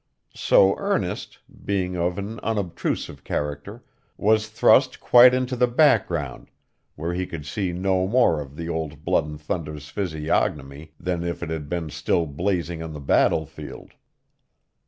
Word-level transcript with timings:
So 0.33 0.75
Ernest, 0.79 1.37
being 1.63 1.95
of 1.95 2.17
an 2.17 2.39
unobtrusive 2.39 3.23
character, 3.23 3.83
was 4.17 4.49
thrust 4.49 4.99
quite 4.99 5.31
into 5.31 5.55
the 5.55 5.67
background, 5.67 6.49
where 6.95 7.13
he 7.13 7.27
could 7.27 7.45
see 7.45 7.71
no 7.71 8.07
more 8.07 8.41
of 8.41 8.59
Old 8.67 9.05
Blood 9.05 9.25
and 9.27 9.39
Thunder's 9.39 9.89
physiognomy 9.89 10.95
than 10.99 11.23
if 11.23 11.43
it 11.43 11.51
had 11.51 11.69
been 11.69 11.91
still 11.91 12.25
blazing 12.25 12.81
on 12.81 12.93
the 12.93 12.99
battlefield. 12.99 13.93